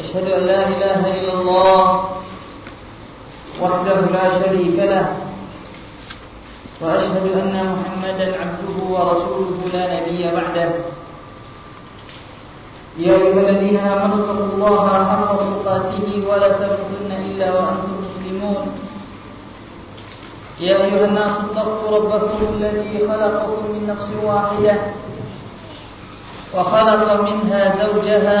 أشهد 0.00 0.26
أن 0.32 0.42
لا 0.44 0.68
إله 0.68 1.00
إلا 1.20 1.32
الله 1.32 1.80
وحده 3.62 4.00
لا 4.16 4.26
شريك 4.40 4.76
له 4.76 5.06
وأشهد 6.80 7.24
أن 7.40 7.54
محمدا 7.76 8.26
عبده 8.40 8.76
ورسوله 8.94 9.58
لا 9.72 9.84
نبي 9.96 10.20
بعده. 10.36 10.70
يا 12.98 13.12
أيها 13.16 13.40
الذين 13.40 13.76
آمنوا 13.76 14.24
اتقوا 14.24 14.48
الله 14.52 14.84
حق 15.10 15.30
تقاته 15.36 16.06
ولا 16.28 16.48
تموتن 16.60 17.10
إلا 17.12 17.46
وأنتم 17.54 17.94
مسلمون. 18.04 18.66
يا 20.60 20.76
أيها 20.84 21.04
الناس 21.04 21.32
اتقوا 21.44 21.96
ربكم 21.96 22.38
الذي 22.54 23.08
خلقكم 23.08 23.58
من 23.72 23.82
نفس 23.86 24.08
واحدة 24.24 24.74
وخلق 26.54 27.20
منها 27.20 27.62
زوجها 27.86 28.40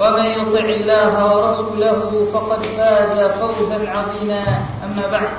ومن 0.00 0.26
يطع 0.26 0.64
الله 0.80 1.12
ورسوله 1.36 2.00
فقد 2.32 2.60
فاز 2.76 3.16
فوزا 3.40 3.78
عظيما. 3.90 4.42
أما 4.84 5.04
بعد 5.12 5.32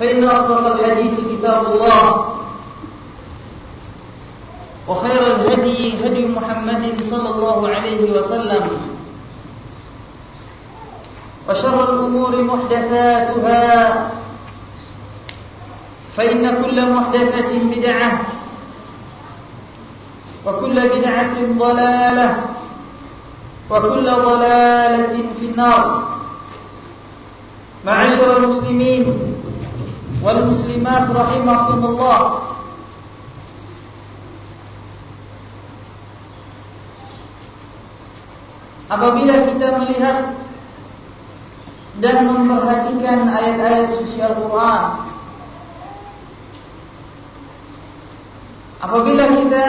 فإن 0.00 0.24
أصدق 0.24 0.64
الحديث 0.74 1.14
كتاب 1.30 1.62
الله 1.66 2.02
وخير 4.88 5.22
الهدي 5.26 5.80
هدي 6.06 6.22
محمد 6.34 6.84
صلى 7.10 7.28
الله 7.30 7.68
عليه 7.68 8.02
وسلم 8.10 8.64
وشر 11.48 11.76
الأمور 11.88 12.32
محدثاتها 12.42 13.64
فإن 16.16 16.42
كل 16.62 16.78
محدثة 16.92 17.50
بدعة 17.74 18.10
وكل 20.46 20.76
بدعة 20.88 21.34
ضلالة 21.58 22.28
وكل 23.70 24.06
ضلالة 24.10 25.14
في 25.40 25.46
النار 25.46 26.02
معاشر 27.86 28.36
المسلمين 28.36 29.04
والمسلمات 30.22 31.06
رحمكم 31.10 31.80
الله 31.86 32.20
Apabila 38.84 39.48
kita 39.48 39.80
melihat 39.80 40.36
dan 42.04 42.28
memperhatikan 42.30 43.26
ayat-ayat 43.32 43.96
suci 43.96 44.20
Al-Quran 44.20 44.84
Apabila 48.84 49.24
kita 49.40 49.66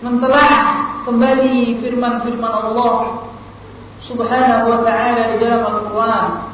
mentelah 0.00 0.80
kembali 1.04 1.76
firman-firman 1.84 2.48
Allah 2.48 3.20
Subhanahu 4.08 4.72
wa 4.72 4.80
taala 4.80 5.36
di 5.36 5.44
dalam 5.44 5.60
Al-Qur'an. 5.60 6.48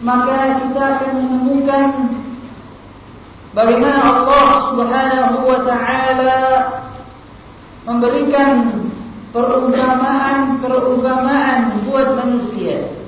Maka 0.00 0.64
kita 0.64 0.80
akan 0.80 1.12
menemukan 1.24 1.84
bagaimana 3.56 4.00
Allah 4.00 4.72
Subhanahu 4.72 5.44
wa 5.44 5.60
taala 5.64 6.36
memberikan 7.88 8.80
perumpamaan-perumpamaan 9.32 11.80
buat 11.88 12.12
manusia. 12.12 13.00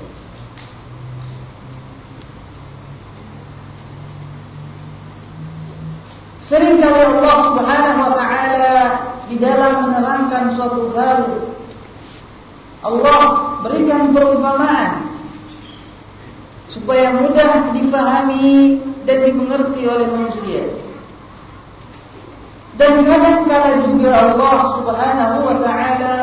Seringkali 6.53 7.17
Allah 7.17 7.37
Subhanahu 7.49 7.99
wa 8.03 8.11
taala 8.13 8.77
di 9.25 9.32
dalam 9.43 9.91
menerangkan 9.91 10.55
suatu 10.55 10.95
hal 10.95 11.19
Allah 12.83 13.23
berikan 13.63 14.15
perumpamaan 14.15 15.11
supaya 16.71 17.15
mudah 17.15 17.75
dipahami 17.75 18.81
dan 19.03 19.17
dimengerti 19.23 19.81
oleh 19.87 20.07
manusia. 20.09 20.63
Dan 22.73 23.05
kadang-kala 23.05 23.85
juga 23.85 24.11
Allah 24.11 24.57
Subhanahu 24.81 25.37
wa 25.45 25.55
taala 25.61 26.15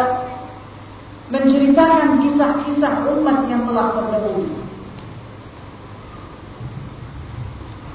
menceritakan 1.31 2.19
kisah-kisah 2.19 3.07
umat 3.07 3.39
yang 3.47 3.63
telah 3.63 3.95
terdahulu. 3.95 4.59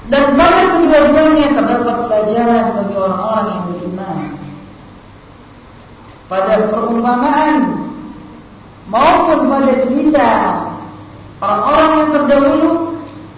Dan 0.06 0.38
pada 0.38 0.62
kedua-duanya 0.70 1.52
terdapat 1.52 1.96
pelajaran 2.08 2.64
bagi 2.78 2.94
orang-orang 2.94 3.46
yang 3.50 3.64
beriman. 3.68 4.35
Pada 6.26 6.66
perumpamaan 6.66 7.86
maupun 8.90 9.46
pada 9.46 9.72
cerita 9.86 10.30
orang-orang 11.38 11.90
yang 11.94 12.10
terdahulu 12.14 12.70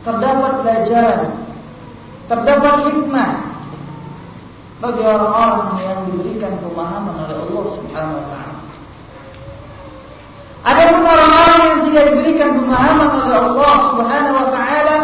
terdapat 0.08 0.52
pelajaran, 0.64 1.20
terdapat 2.32 2.74
hikmah 2.88 3.30
bagi 4.78 5.02
orang-orang 5.02 5.62
yang 5.84 5.98
diberikan 6.08 6.52
pemahaman 6.64 7.14
oleh 7.28 7.36
Allah 7.44 7.64
Subhanahu 7.76 8.18
wa 8.22 8.26
taala. 8.30 8.56
Adapun 10.58 11.04
orang-orang 11.04 11.60
yang 11.60 11.80
tidak 11.90 12.04
diberikan 12.14 12.50
pemahaman 12.56 13.10
oleh 13.20 13.36
Allah 13.36 13.74
Subhanahu 13.92 14.36
wa 14.38 14.48
taala 14.48 14.98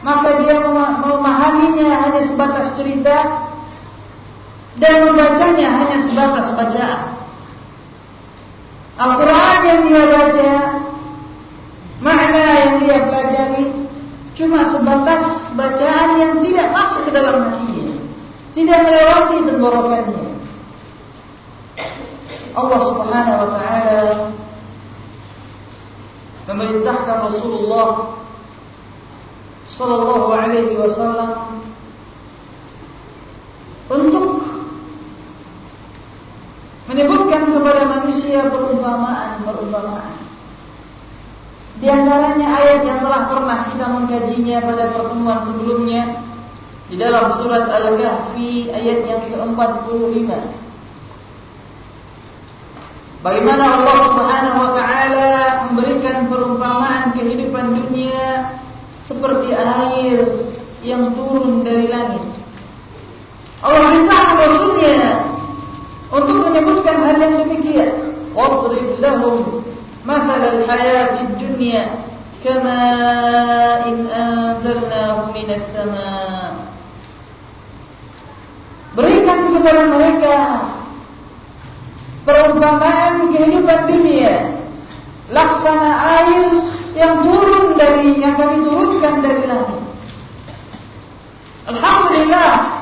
maka 0.00 0.28
dia 0.40 0.56
memahaminya 0.64 1.88
hanya 2.08 2.22
sebatas 2.24 2.72
cerita 2.80 3.16
dan 4.80 4.94
membacanya 5.04 5.68
hanya 5.76 5.98
sebatas 6.08 6.46
bacaan. 6.56 7.02
Al-Quran 9.00 9.58
yang 9.64 9.80
dia 9.88 10.02
baca, 10.08 10.52
makna 12.00 12.44
yang 12.64 12.72
dia 12.80 12.96
pelajari, 13.04 13.64
cuma 14.36 14.72
sebatas 14.72 15.22
bacaan 15.52 16.08
yang 16.16 16.32
tidak 16.44 16.68
masuk 16.72 17.00
ke 17.08 17.10
dalam 17.12 17.36
hatinya, 17.44 17.96
tidak 18.56 18.78
melewati 18.88 19.36
tenggorokannya. 19.44 20.26
Allah 22.50 22.80
Subhanahu 22.82 23.40
wa 23.40 23.50
taala 23.56 24.00
memerintahkan 26.50 27.16
Rasulullah 27.30 27.88
Sallallahu 29.78 30.28
Alaihi 30.34 30.74
Wasallam 30.74 31.62
untuk 33.90 34.29
menyebutkan 36.90 37.54
kepada 37.54 37.82
manusia 37.86 38.50
perumpamaan-perumpamaan. 38.50 40.18
Di 41.80 41.86
antaranya 41.88 42.46
ayat 42.60 42.80
yang 42.84 42.98
telah 43.00 43.30
pernah 43.30 43.58
kita 43.72 43.86
mengkajinya 43.88 44.58
pada 44.60 44.84
pertemuan 44.92 45.38
sebelumnya 45.48 46.02
di 46.90 46.98
dalam 46.98 47.38
surat 47.38 47.70
Al-Kahfi 47.70 48.74
ayat 48.74 49.06
yang 49.06 49.22
ke-45. 49.30 50.28
Bagaimana 53.20 53.64
Allah 53.80 53.96
Subhanahu 54.10 54.58
wa 54.58 54.70
taala 54.74 55.30
memberikan 55.70 56.26
perumpamaan 56.26 57.14
kehidupan 57.14 57.78
dunia 57.78 58.58
seperti 59.06 59.54
air 59.54 60.26
yang 60.82 61.14
turun 61.14 61.62
dari 61.62 61.86
langit. 61.86 62.24
Allah 63.60 63.92
minta 63.92 64.16
Rasulnya 64.40 65.29
untuk 66.09 66.37
menyebutkan 66.43 66.97
hal 67.01 67.17
yang 67.17 67.35
demikian. 67.45 67.91
Wadrib 68.35 68.99
lahum 68.99 69.63
مثل 70.05 70.41
الحياة 70.53 71.21
الدنيا 71.21 71.85
كماء 72.45 73.83
أنزلناه 73.89 75.17
من 75.33 75.49
السماء 75.49 76.53
Berikan 78.95 79.51
kepada 79.51 79.91
mereka 79.91 80.37
perumpamaan 82.23 83.27
kehidupan 83.35 83.91
dunia. 83.91 84.55
Laksana 85.35 85.91
air 86.15 86.47
yang 86.95 87.27
turun 87.27 87.75
dari 87.75 88.15
yang 88.15 88.39
kami 88.39 88.63
turunkan 88.63 89.19
dari 89.19 89.43
langit. 89.51 89.83
Alhamdulillah 91.67 92.78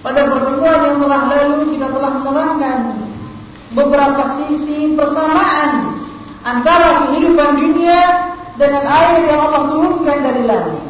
pada 0.00 0.20
pertemuan 0.32 0.78
yang 0.88 0.96
telah 0.96 1.22
lalu 1.28 1.76
kita 1.76 1.86
telah 1.92 2.10
menerangkan 2.20 2.76
beberapa 3.76 4.22
sisi 4.40 4.96
persamaan 4.96 5.70
antara 6.40 7.04
kehidupan 7.04 7.50
dunia 7.60 8.00
dengan 8.56 8.84
air 8.88 9.28
yang 9.28 9.40
Allah 9.44 9.62
turunkan 9.68 10.18
dari 10.24 10.42
langit. 10.48 10.82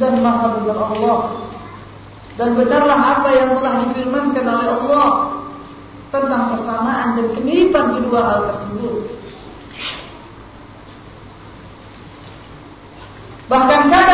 Dan 0.00 0.24
maha 0.24 0.56
benar 0.56 0.78
Allah 0.80 1.20
dan 2.40 2.56
benarlah 2.56 2.98
apa 3.20 3.28
yang 3.36 3.52
telah 3.52 3.74
difirmankan 3.84 4.44
oleh 4.48 4.68
Allah 4.80 5.08
tentang 6.08 6.42
persamaan 6.56 7.08
dan 7.20 7.26
kemiripan 7.36 7.84
kedua 8.00 8.20
hal 8.24 8.40
tersebut. 8.48 9.20
Bahkan 13.50 13.80
kadang 13.90 14.09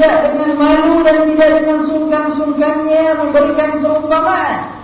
tidak 0.00 0.32
dengan 0.32 0.56
malu 0.56 1.04
dan 1.04 1.28
tidak 1.28 1.60
dengan 1.60 1.78
sungkan-sungkannya 1.84 3.20
memberikan 3.20 3.84
perumpamaan 3.84 4.80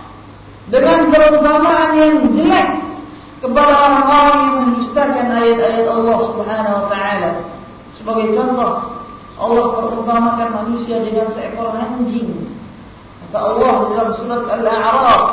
dengan 0.69 1.09
perumpamaan 1.09 1.89
yang 1.97 2.13
jelek 2.37 2.69
kepada 3.41 3.73
orang-orang 3.73 4.37
yang 4.37 4.57
mendustakan 4.69 5.25
ayat-ayat 5.41 5.89
Allah 5.89 6.17
Subhanahu 6.29 6.75
wa 6.77 6.85
taala. 6.93 7.31
Sebagai 7.97 8.29
contoh, 8.37 8.71
Allah 9.41 9.65
perumpamakan 9.73 10.49
manusia 10.53 11.01
dengan 11.01 11.33
seekor 11.33 11.73
anjing. 11.73 12.53
Kata 13.25 13.37
Allah 13.41 13.73
dalam 13.89 14.09
surat 14.21 14.43
Al-A'raf 14.45 15.23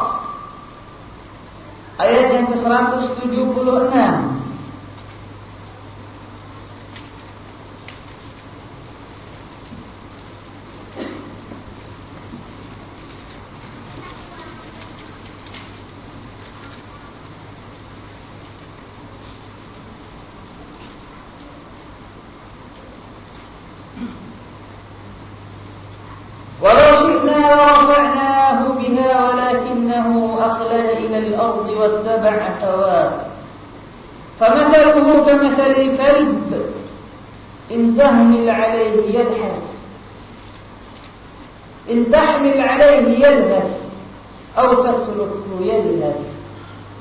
ayat 2.00 2.26
yang 2.32 2.46
ke-176 2.56 3.52
واتبع 31.78 32.36
هواه. 32.62 33.12
فمثله 34.40 34.96
كمثل 35.26 35.70
الكلب. 35.78 36.52
إن 37.72 37.96
تهمل 37.96 38.50
عليه 38.50 38.96
يلحث 39.18 39.56
إن 41.90 42.10
تحمل 42.10 42.60
عليه 42.60 43.06
يلهث 43.26 43.68
أو 44.58 44.68
تتركه 44.74 45.48
يلهث 45.60 46.18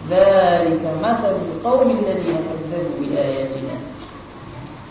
ذلك 0.10 0.84
مثل 1.04 1.36
القوم 1.36 1.88
الذين 1.90 2.38
كذبوا 2.48 2.96
بآياتنا. 3.00 3.76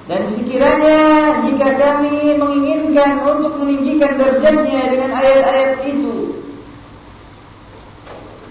Dan 0.03 0.35
sekiranya 0.35 0.99
jika 1.47 1.69
kami 1.79 2.35
menginginkan 2.35 3.23
untuk 3.23 3.55
meninggikan 3.63 4.19
derajatnya 4.19 4.91
dengan 4.91 5.15
ayat-ayat 5.15 5.87
itu 5.89 6.22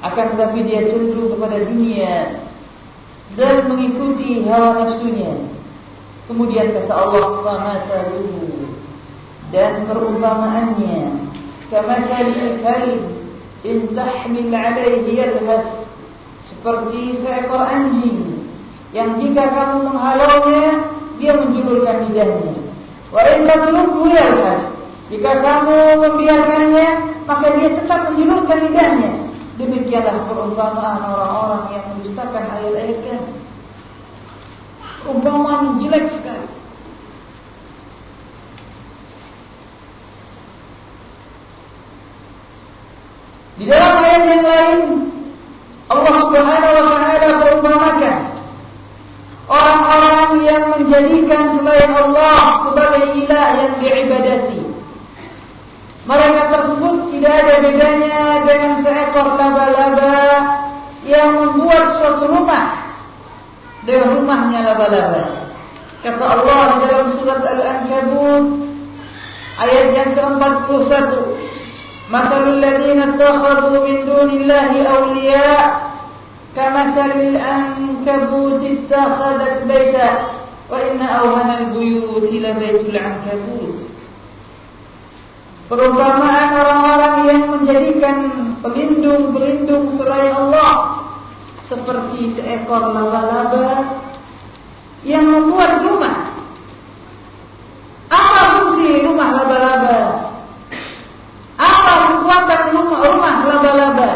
akan 0.01 0.25
tetapi 0.33 0.59
dia 0.65 0.89
cenderung 0.89 1.38
kepada 1.38 1.62
dunia 1.62 2.42
dan 3.38 3.69
mengikuti 3.69 4.44
hawa 4.50 4.81
nafsunya. 4.81 5.38
Kemudian 6.25 6.74
kata 6.74 6.94
Allah, 6.94 7.25
"Famataluhu" 7.44 8.71
dan 9.51 9.86
perumpamaannya 9.86 11.27
kama 11.69 11.95
kalib 12.07 13.03
in 13.68 13.77
tahmil 13.94 14.51
alaihi 14.51 15.12
yalhath 15.12 15.86
seperti 16.50 17.19
seekor 17.21 17.62
anjing 17.62 18.47
yang 18.92 19.15
jika 19.21 19.44
kamu 19.54 19.92
menghalaunya 19.92 20.68
dia 21.19 21.33
menjulurkan 21.38 22.09
lidahnya. 22.09 22.57
Wa 23.12 23.21
in 23.27 23.45
tatruku 23.45 24.04
yalhath 24.09 24.71
jika 25.12 25.31
kamu 25.44 25.77
membiarkannya 26.00 26.88
maka 27.27 27.47
dia 27.59 27.69
tetap 27.75 28.12
menjulurkan 28.12 28.59
lidahnya. 28.65 29.12
Demikianlah 29.62 30.25
perumpamaan 30.25 31.06
orang-orang 31.06 31.63
yang 31.69 31.86
mendustakan 31.94 32.50
ayat-ayat 32.50 32.98
kami. 33.06 33.34
Perumpamaan 35.06 35.78
jelek 35.78 36.10
sekali. 36.18 36.50
Di 43.62 43.69
dalam 43.69 44.02
ayat 44.02 44.24
yang 44.25 44.42
lain 44.42 44.80
Allah 45.94 46.16
Subhanahu 46.25 46.74
wa 46.81 46.98
taala 46.98 47.30
perumpamakan 47.46 48.18
orang-orang 49.46 50.31
yang 50.42 50.64
menjadikan 50.74 51.62
selain 51.62 51.92
Allah 51.94 52.66
sebagai 52.66 53.04
ilah 53.22 53.50
yang 53.62 53.74
diibadati. 53.78 54.62
Mereka 56.10 56.42
tersebut 56.50 56.96
tidak 57.21 57.38
ada 57.38 57.56
bedanya 57.62 58.18
dengan 58.50 58.81
seekor 58.81 59.38
laba-laba 59.38 60.18
yang 61.06 61.38
membuat 61.38 62.01
suatu 62.01 62.25
rumah 62.33 62.97
dengan 63.85 64.18
rumahnya 64.18 64.73
laba-laba. 64.73 65.53
Kata 66.01 66.18
Allah 66.18 66.81
dalam 66.81 67.21
surat 67.21 67.45
Al-Ankabut 67.45 68.65
ayat 69.62 69.88
yang 70.01 70.18
ke-41, 70.18 71.13
"Mathalul 72.09 72.57
ladzina 72.57 73.13
ittakhadhu 73.13 73.85
min 73.85 73.97
dunillahi 74.01 74.81
awliya 74.81 75.54
kamathalil 76.57 77.37
ankabut 77.37 78.66
ittakhadat 78.66 79.69
baita 79.69 80.25
wa 80.73 80.90
inna 80.90 81.06
awhana 81.21 81.69
al-buyuti 81.69 82.42
labaitul 82.42 82.97
ankabut." 82.97 83.91
Perumpamaan 85.71 86.51
orang-orang 86.51 87.16
yang 87.31 87.42
menjadikan 87.47 88.16
pelindung-pelindung 88.59 89.95
selain 89.95 90.35
Allah 90.35 90.99
seperti 91.71 92.35
seekor 92.35 92.92
laba-laba 92.92 94.04
yang 95.07 95.31
membuat 95.31 95.80
rumah. 95.87 96.35
Apa 98.11 98.40
fungsi 98.59 98.99
rumah 99.07 99.31
laba-laba? 99.31 99.99
Apa 101.56 101.92
kekuatan 102.19 102.61
rumah, 102.75 102.99
rumah 103.07 103.35
laba-laba? 103.47 104.11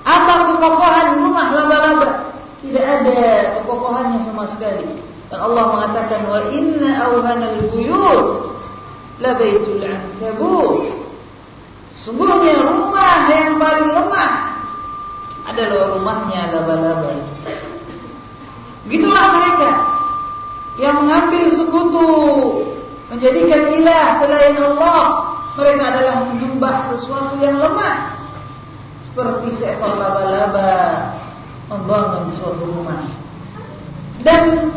Apa 0.00 0.32
kekokohan 0.48 1.20
rumah 1.20 1.46
laba-laba? 1.52 2.08
Tidak 2.64 2.86
ada 3.04 3.20
kekokohannya 3.60 4.32
sama 4.32 4.48
sekali. 4.56 4.96
Dan 5.28 5.44
Allah 5.44 5.64
mengatakan 5.76 6.24
wa 6.24 6.40
inna 6.48 7.04
awhanal 7.04 7.68
buyut 7.68 8.55
labaitul 9.20 9.80
ankabut. 9.80 11.06
Sungguhnya 12.04 12.62
rumah 12.62 13.26
yang 13.32 13.58
paling 13.58 13.90
lemah 13.90 14.32
adalah 15.46 15.96
rumahnya 15.96 16.54
laba-laba. 16.54 17.12
Begitulah 18.86 19.26
mereka 19.34 19.70
yang 20.78 21.02
mengambil 21.02 21.44
sekutu, 21.58 22.08
menjadikan 23.10 23.62
ilah 23.74 24.06
selain 24.22 24.56
Allah. 24.60 25.02
Mereka 25.56 25.82
adalah 25.88 26.14
menyembah 26.30 26.76
sesuatu 26.92 27.40
yang 27.40 27.56
lemah. 27.56 28.12
Seperti 29.08 29.56
seekor 29.56 29.96
laba-laba 29.96 30.70
membangun 31.72 32.36
suatu 32.36 32.62
rumah. 32.68 33.08
Dan 34.20 34.70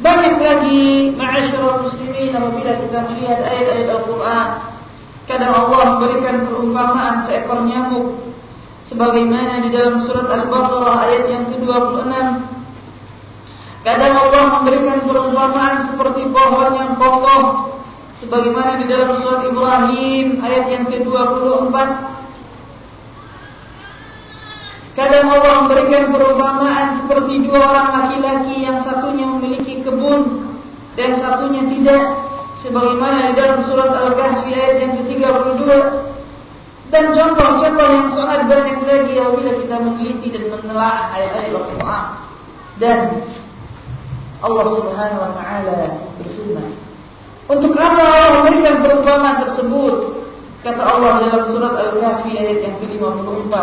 banyak 0.00 0.36
lagi 0.40 1.12
ma'asyiral 1.14 1.92
muslimin 2.20 2.36
apabila 2.36 2.72
kita 2.84 2.98
melihat 3.08 3.40
ayat-ayat 3.40 3.88
Al-Qur'an 3.88 4.48
kadang 5.24 5.54
Allah 5.56 5.80
memberikan 5.96 6.36
perumpamaan 6.44 7.14
seekor 7.24 7.64
nyamuk. 7.64 8.06
Sebagaimana 8.90 9.62
di 9.62 9.70
dalam 9.70 10.02
surat 10.02 10.26
Al-Baqarah 10.26 10.96
ayat 11.06 11.24
yang 11.30 11.44
ke-26. 11.54 12.10
Kadang 13.86 14.14
Allah 14.18 14.42
memberikan 14.58 14.98
perumpamaan 15.06 15.76
seperti 15.94 16.22
pohon 16.34 16.70
yang 16.74 16.92
kokoh. 16.98 17.44
Sebagaimana 18.20 18.82
di 18.82 18.86
dalam 18.90 19.22
surat 19.22 19.40
Ibrahim 19.46 20.26
ayat 20.42 20.64
yang 20.74 20.84
ke-24. 20.90 21.76
Kadang 24.98 25.26
Allah 25.30 25.52
memberikan 25.64 26.04
perumpamaan 26.10 26.86
seperti 27.00 27.46
dua 27.46 27.60
orang 27.70 27.88
laki-laki 27.94 28.66
yang 28.66 28.82
satunya 28.82 29.24
memiliki 29.30 29.86
kebun 29.86 30.49
dan 30.98 31.20
satunya 31.22 31.62
tidak 31.70 32.02
sebagaimana 32.66 33.30
di 33.30 33.34
dalam 33.38 33.58
surat 33.66 33.90
Al-Kahfi 33.94 34.50
ayat 34.50 34.76
yang 34.82 34.92
ke-32. 35.02 35.64
Dan 36.90 37.14
contoh-contoh 37.14 37.86
yang 37.86 38.08
sangat 38.18 38.40
banyak 38.50 38.78
lagi 38.82 39.14
apabila 39.14 39.52
kita 39.62 39.76
meneliti 39.78 40.26
dan 40.34 40.42
menelaah 40.50 41.14
ayat-ayat 41.14 41.52
Al-Qur'an. 41.54 42.04
Dan 42.82 42.98
Allah 44.42 44.66
Subhanahu 44.74 45.22
wa 45.22 45.32
taala 45.38 45.78
berfirman 46.18 46.90
untuk 47.50 47.74
apa 47.74 47.98
Allah 47.98 48.30
memberikan 48.38 48.78
perumpamaan 48.78 49.42
tersebut? 49.42 50.22
Kata 50.62 50.82
Allah 50.86 51.26
dalam 51.26 51.50
surat 51.50 51.74
Al-Kahfi 51.74 52.38
ayat 52.38 52.62
yang 52.62 52.76
ke-54 52.78 53.54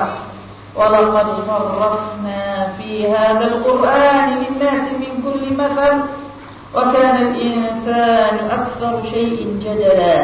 walaqad 0.76 1.28
sarrafna 1.48 2.76
fi 2.76 3.08
hadzal 3.08 3.64
qur'ani 3.64 4.44
lin-nasi 4.44 4.92
min 5.00 5.24
kulli 5.24 5.56
matan 5.56 6.27
وكان 6.75 7.17
الإنسان 7.17 8.35
أكثر 8.51 8.93
شيء 9.13 9.39
جدلا 9.61 10.19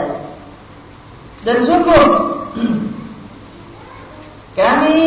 dan 1.47 1.59
sungguh 1.63 2.07
kami 4.59 4.99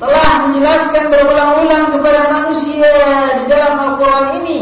telah 0.00 0.48
menjelaskan 0.48 1.04
berulang-ulang 1.12 1.92
kepada 1.92 2.20
manusia 2.32 2.92
di 3.36 3.44
dalam 3.52 3.74
Al-Quran 3.76 4.26
ini 4.40 4.58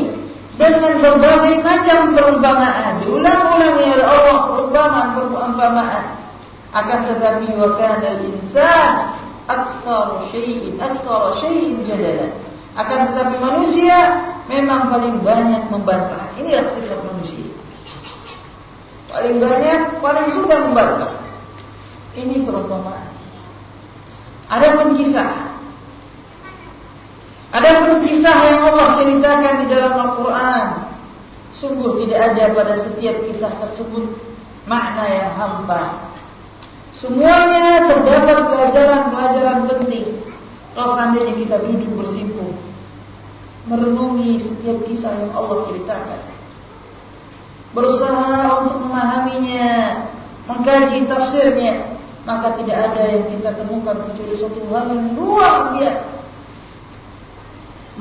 dengan 0.58 0.98
berbagai 0.98 1.62
macam 1.62 2.16
perumpamaan 2.16 3.06
diulang-ulang 3.06 3.74
oleh 3.76 4.02
Allah 4.02 4.36
perumpamaan 4.50 5.08
perumpamaan 5.14 6.04
akan 6.74 6.98
tetapi 7.12 7.54
wakana 7.54 8.18
al-insan 8.18 8.92
aktsar 9.46 10.26
syai'in 10.34 10.74
aktsar 10.80 11.38
syai'in 11.38 11.86
jadala 11.86 12.34
akan 12.74 12.98
tetapi 13.12 13.34
manusia 13.38 13.98
memang 14.51 14.91
paling 14.91 15.15
banyak 15.23 15.63
membantah. 15.71 16.27
Inilah 16.35 16.75
sifat 16.75 16.99
manusia. 17.07 17.47
Paling 19.07 19.39
banyak 19.39 19.79
paling 20.03 20.27
suka 20.35 20.55
membantah. 20.67 21.13
Ini 22.19 22.43
perumpamaan. 22.43 23.15
Ada 24.51 24.67
pun 24.75 24.99
kisah. 24.99 25.31
Ada 27.55 27.71
pun 27.83 28.03
kisah 28.03 28.37
yang 28.51 28.59
Allah 28.67 28.87
ceritakan 28.99 29.53
di 29.59 29.65
dalam 29.67 29.91
Al-Quran 29.91 30.67
Sungguh 31.59 31.99
tidak 32.03 32.31
ada 32.31 32.43
pada 32.55 32.73
setiap 32.87 33.15
kisah 33.27 33.51
tersebut 33.59 34.07
Makna 34.65 35.05
yang 35.09 35.33
hampa. 35.35 36.09
Semuanya 37.01 37.89
terdapat 37.89 38.45
pelajaran-pelajaran 38.45 39.59
penting. 39.67 40.21
Kalau 40.77 40.95
seandainya 40.95 41.33
kita 41.33 41.55
duduk 41.65 41.91
bersimpuh 41.97 42.70
Merenungi 43.69 44.41
setiap 44.41 44.77
kisah 44.89 45.13
yang 45.21 45.31
Allah 45.37 45.69
ceritakan. 45.69 46.21
Berusaha 47.71 48.65
untuk 48.65 48.83
memahaminya 48.83 49.67
Mengkaji 50.43 51.07
tafsirnya 51.07 51.87
Maka 52.27 52.59
tidak 52.59 52.91
ada 52.91 53.01
yang 53.07 53.23
kita 53.31 53.55
temukan 53.55 53.95
Kecuali 54.11 54.35
suatu 54.35 54.59
hal 54.73 54.91
yang 54.91 55.15
luar 55.15 55.71
biasa. 55.77 56.21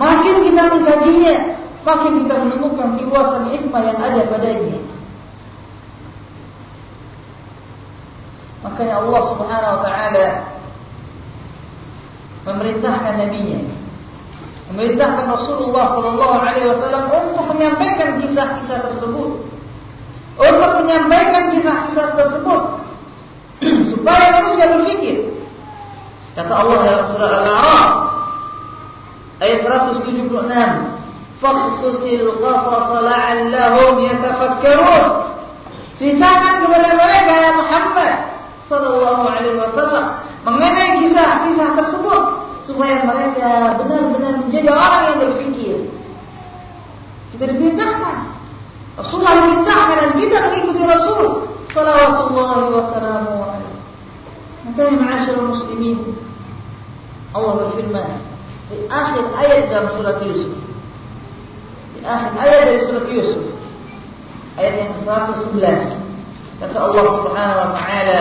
Makin 0.01 0.37
kita 0.47 0.63
mengkajinya, 0.71 1.35
makin 1.83 2.13
kita 2.25 2.35
menemukan 2.47 2.89
keluasan 2.97 3.53
hikmah 3.53 3.83
yang 3.85 3.99
ada 3.99 4.23
padanya. 4.33 4.79
Makanya 8.65 8.95
Allah 9.03 9.23
Subhanahu 9.35 9.75
wa 9.77 9.81
taala 9.85 10.27
memerintahkan 12.49 13.15
nabinya 13.19 13.61
memerintahkan 14.71 15.27
Rasulullah 15.27 15.99
sallallahu 15.99 16.37
alaihi 16.39 16.67
wasallam 16.71 17.05
untuk 17.11 17.45
menyampaikan 17.51 18.23
kisah-kisah 18.23 18.79
tersebut. 18.87 19.31
Untuk 20.41 20.71
menyampaikan 20.81 21.45
kisah-kisah 21.53 22.07
tersebut 22.17 22.61
supaya 23.93 24.27
manusia 24.41 24.67
berpikir. 24.71 25.17
Kata 26.39 26.53
Allah 26.55 26.79
dalam 26.87 27.05
surah 27.11 27.31
Al-A'raf 27.43 27.91
ayat 29.43 29.61
176 29.67 30.31
Faqsusil 31.41 32.25
qasas 32.39 32.89
la'allahum 33.03 33.95
yatafakkarun 34.05 35.05
Ceritakan 35.99 36.55
kepada 36.65 36.89
mereka 36.97 37.33
ya 37.33 37.51
Muhammad 37.57 38.15
Sallallahu 38.69 39.23
alaihi 39.25 39.57
wasallam 39.59 40.05
Mengenai 40.45 41.01
kisah-kisah 41.03 41.69
tersebut 41.77 42.40
Supaya 42.71 43.03
mereka 43.03 43.83
benar-benar 43.83 44.47
menjadi 44.47 44.71
orang 44.71 45.03
yang 45.11 45.19
berfikir 45.27 45.77
Kita 47.35 47.45
diperintahkan 47.51 48.17
Rasulullah 48.95 49.35
diperintahkan 49.43 49.97
dan 49.99 50.11
kita 50.15 50.37
mengikuti 50.47 50.83
Rasul 50.87 51.23
Salawatullahi 51.75 52.65
wassalamu 52.79 53.35
alaihi 53.43 53.79
Makanya 54.71 54.95
ma'asyarul 55.03 55.51
muslimin 55.51 55.99
Allah 57.31 57.53
berfirman 57.63 58.31
di 58.71 58.87
akhir 58.87 59.25
ayat 59.35 59.67
dalam 59.67 59.89
surat 59.99 60.19
Yusuf. 60.23 60.55
Di 61.95 62.01
akhir 62.07 62.31
ayat 62.39 62.61
dari 62.71 62.81
surat 62.87 63.07
Yusuf. 63.11 63.43
Ayat 64.55 64.75
yang 64.79 64.91
ke-111. 65.03 65.79
Kata 66.63 66.77
Allah 66.79 67.05
Subhanahu 67.19 67.59
wa 67.59 67.71
taala, 67.75 68.21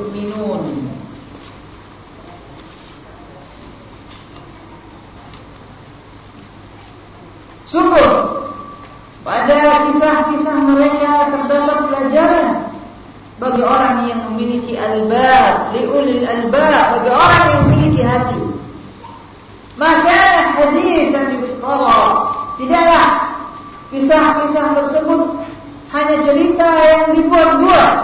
Sungguh 7.71 8.11
pada 9.23 9.87
kisah-kisah 9.87 10.57
mereka 10.75 11.11
terdapat 11.31 11.77
pelajaran 11.87 12.47
bagi 13.39 13.63
orang 13.63 14.11
yang 14.11 14.19
memiliki 14.27 14.75
albab, 14.75 15.71
liulil 15.73 16.21
albab, 16.27 16.99
bagi 16.99 17.09
orang 17.09 17.43
yang 17.47 17.61
memiliki 17.71 18.01
hati. 18.03 18.41
Maka 19.79 20.19
hadis 20.59 21.09
dan 21.15 21.25
yuftara. 21.39 22.01
Tidaklah 22.59 23.07
kisah-kisah 23.89 24.65
tersebut 24.77 25.21
hanya 25.95 26.15
cerita 26.27 26.69
yang 26.85 27.05
dibuat-buat. 27.17 27.95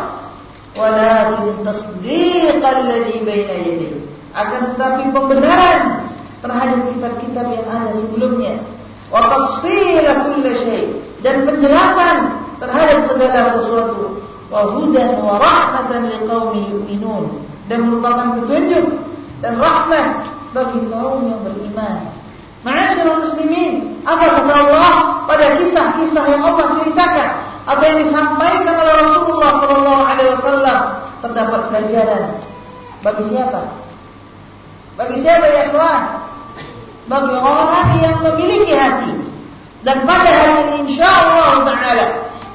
Walakin 0.80 1.66
tasdiq 1.68 2.62
alladhi 2.64 3.16
baina 3.22 3.56
yadayhi. 3.62 4.00
Akan 4.32 4.74
tetapi 4.74 5.10
pembenaran 5.10 6.08
terhadap 6.46 6.80
kitab-kitab 6.94 7.46
yang 7.50 7.66
ada 7.66 7.90
sebelumnya. 7.98 8.54
Wa 9.08 9.22
tafsil 9.24 10.04
kulli 10.04 10.80
dan 11.24 11.48
penjelasan 11.48 12.18
terhadap 12.60 13.00
segala 13.08 13.42
sesuatu. 13.56 14.20
Wa 14.48 14.68
hudan 14.76 15.20
wa 15.24 15.36
rahmatan 15.40 16.08
liqaumin 16.08 16.64
yu'minun 16.72 17.44
dan 17.68 17.88
merupakan 17.88 18.40
petunjuk 18.40 18.86
dan 19.44 19.60
rahmat 19.60 20.08
bagi 20.56 20.80
kaum 20.88 21.28
yang 21.28 21.42
beriman. 21.44 22.16
Ma'asyiral 22.66 23.22
muslimin, 23.28 24.02
apa 24.04 24.26
kata 24.34 24.54
Allah 24.56 24.94
pada 25.30 25.56
kisah-kisah 25.62 26.26
yang 26.26 26.42
Allah 26.42 26.66
ceritakan 26.80 27.30
atau 27.68 27.84
yang 27.86 28.00
disampaikan 28.08 28.76
oleh 28.76 28.96
Rasulullah 28.98 29.52
sallallahu 29.62 30.04
alaihi 30.04 30.32
wasallam 30.40 30.80
terdapat 31.22 31.62
pelajaran 31.70 32.24
bagi 33.06 33.24
siapa? 33.30 33.62
Bagi 34.98 35.18
siapa 35.22 35.46
ya 35.54 35.64
Tuhan? 35.70 36.02
Bagi 37.08 37.36
orang 37.40 38.04
yang 38.04 38.20
memiliki 38.20 38.76
hati. 38.76 39.16
Dan 39.88 40.04
pada 40.04 40.28
hari 40.28 40.56
ini 40.68 40.78
insyaallah 40.92 41.64
taala 41.64 42.06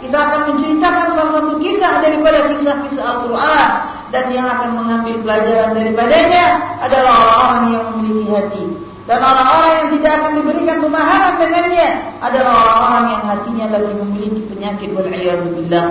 kita 0.04 0.18
akan 0.18 0.40
menceritakan 0.52 1.14
salah 1.14 1.28
satu 1.38 1.52
kisah 1.62 2.02
daripada 2.02 2.38
kisah-kisah 2.52 3.04
Al-Qur'an 3.06 3.68
dan 4.12 4.24
yang 4.28 4.44
akan 4.44 4.70
mengambil 4.76 5.14
pelajaran 5.24 5.72
daripadanya 5.72 6.44
adalah 6.84 7.12
orang-orang 7.22 7.64
yang 7.72 7.84
memiliki 7.94 8.24
hati. 8.28 8.64
Dan 9.02 9.18
orang-orang 9.18 9.72
yang 9.72 9.88
tidak 9.98 10.12
akan 10.20 10.32
diberikan 10.38 10.76
pemahaman 10.78 11.34
dengannya 11.40 11.88
adalah 12.22 12.52
orang-orang 12.54 13.06
yang 13.08 13.22
hatinya 13.24 13.66
lagi 13.72 13.92
memiliki 13.98 14.40
penyakit 14.46 14.88
wal'iyadzubillah. 14.92 15.86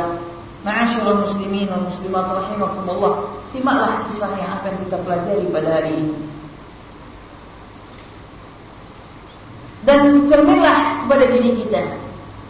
Ma'asyiral 0.61 1.19
muslimin 1.25 1.67
wal 1.73 1.89
muslimat 1.89 2.25
rahimakumullah. 2.29 3.13
Simaklah 3.49 4.05
kisah 4.13 4.31
yang 4.37 4.51
akan 4.61 4.73
kita 4.85 4.97
pelajari 5.01 5.45
pada 5.49 5.69
hari 5.81 5.91
ini. 5.97 6.13
Dan 9.81 10.29
cerminlah 10.29 11.05
kepada 11.05 11.25
diri 11.33 11.57
kita. 11.65 11.81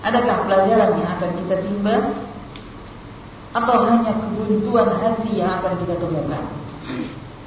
Adakah 0.03 0.49
pelajaran 0.49 0.99
yang 0.99 1.09
akan 1.15 1.29
kita 1.39 1.55
timba? 1.63 1.95
Atau 3.51 3.77
hanya 3.87 4.11
kebuntuan 4.15 4.87
hati 4.99 5.39
yang 5.39 5.59
akan 5.59 5.73
kita 5.83 5.95
temukan? 5.99 6.43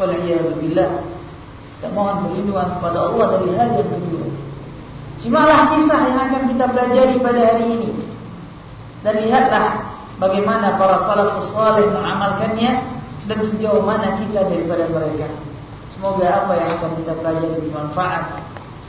Waliyahzubillah. 0.01 0.91
Kita 1.81 1.89
mohon 1.93 2.29
perlindungan 2.29 2.69
kepada 2.81 2.99
Allah 3.13 3.27
dari 3.37 3.49
hal 3.57 3.69
yang 3.77 3.89
kedua. 3.93 4.27
Simaklah 5.21 5.61
kisah 5.73 6.01
yang 6.09 6.21
akan 6.21 6.43
kita 6.53 6.65
pelajari 6.69 7.15
pada 7.21 7.41
hari 7.45 7.67
ini. 7.77 7.91
Dan 9.05 9.21
lihatlah 9.21 9.69
bagaimana 10.17 10.81
para 10.81 11.05
salafus 11.05 11.53
saleh 11.53 11.89
mengamalkannya 11.93 12.71
dan 13.29 13.39
sejauh 13.53 13.85
mana 13.85 14.17
kita 14.21 14.49
daripada 14.49 14.89
mereka. 14.89 15.29
Semoga 15.97 16.45
apa 16.45 16.53
yang 16.57 16.71
akan 16.81 16.91
kita 17.01 17.13
pelajari 17.21 17.57
bermanfaat 17.69 18.23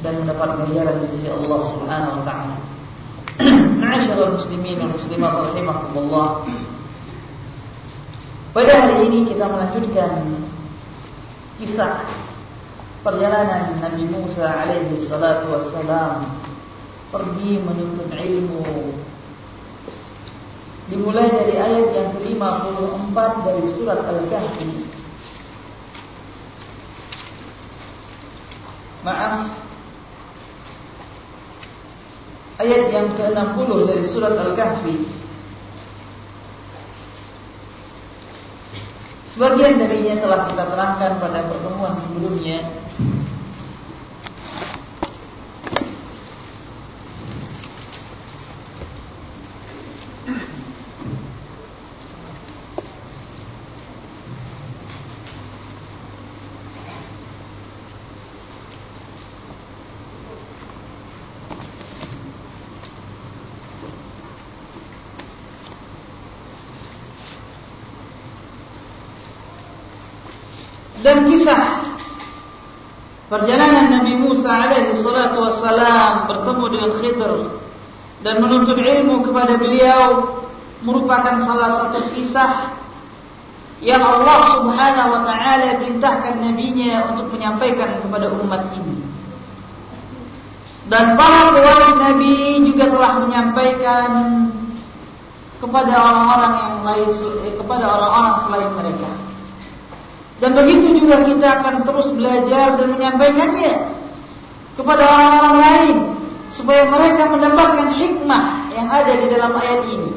dan 0.05 0.21
mendapat 0.21 0.61
ganjaran 0.61 1.01
dari 1.01 1.09
sisi 1.17 1.27
Allah 1.33 1.59
Subhanahu 1.73 2.13
wa 2.21 2.23
taala. 2.23 2.55
Ma'asyiral 3.81 4.37
muslimin 4.37 4.77
dan 4.77 4.89
muslimat 4.93 5.33
rahimakumullah. 5.49 6.29
Pada 8.53 8.71
hari 8.85 9.09
ini 9.09 9.27
kita 9.27 9.49
melanjutkan 9.49 10.11
kisah 11.59 12.05
perjalanan 13.01 13.81
Nabi 13.81 14.05
Musa 14.07 14.45
alaihi 14.45 15.03
salatu 15.09 15.51
wassalam 15.51 16.39
pergi 17.09 17.59
menuntut 17.59 18.07
ilmu 18.07 18.93
dimulai 20.85 21.33
dari 21.33 21.55
ayat 21.57 21.87
yang 21.97 22.09
ke-54 22.13 23.17
dari 23.41 23.63
surat 23.73 23.99
Al-Kahfi 24.05 24.69
Maaf 29.05 29.53
Ayat 32.55 32.87
yang 32.87 33.11
ke-60 33.19 33.69
dari 33.83 34.03
surat 34.15 34.33
Al-Kahfi. 34.39 34.95
Sebagian 39.35 39.75
darinya 39.75 40.15
telah 40.23 40.47
kita 40.47 40.63
terangkan 40.63 41.11
pada 41.19 41.39
pertemuan 41.51 41.99
sebelumnya 41.99 42.63
dan 71.03 71.27
kisah 71.27 71.63
perjalanan 73.27 73.91
Nabi 73.99 74.13
Musa 74.21 74.47
alaihi 74.47 75.01
salatu 75.01 75.37
wassalam 75.41 76.29
bertemu 76.29 76.65
dengan 76.71 76.91
Khidr 77.01 77.33
dan 78.21 78.35
menuntut 78.39 78.77
ilmu 78.79 79.25
kepada 79.25 79.57
beliau 79.59 80.39
merupakan 80.85 81.35
salah 81.43 81.69
satu 81.81 82.13
kisah 82.13 82.77
yang 83.83 83.99
Allah 83.99 84.63
Subhanahu 84.63 85.09
wa 85.11 85.21
taala 85.27 85.83
perintahkan 85.83 86.39
nabinya 86.39 87.11
untuk 87.11 87.27
menyampaikan 87.35 87.99
kepada 87.99 88.31
umat 88.31 88.71
ini. 88.77 89.03
Dan 90.85 91.17
para 91.17 91.49
pewaris 91.49 91.97
Nabi 91.97 92.61
juga 92.61 92.93
telah 92.93 93.11
menyampaikan 93.25 94.09
kepada 95.57 95.93
orang-orang 95.97 96.53
yang 96.61 96.75
lain 96.85 97.09
kepada 97.57 97.85
orang-orang 97.89 98.35
selain 98.45 98.71
mereka. 98.77 99.24
Dan 100.43 100.51
begitu 100.51 100.99
juga 100.99 101.23
kita 101.23 101.47
akan 101.63 101.75
terus 101.87 102.11
belajar 102.11 102.75
dan 102.75 102.87
menyampaikannya 102.91 103.73
kepada 104.75 105.03
orang-orang 105.07 105.55
lain 105.63 105.95
supaya 106.59 106.87
mereka 106.91 107.31
mendapatkan 107.31 107.87
hikmah 107.95 108.71
yang 108.75 108.87
ada 108.91 109.15
di 109.15 109.27
dalam 109.31 109.55
ayat 109.55 109.81
ini. 109.87 110.11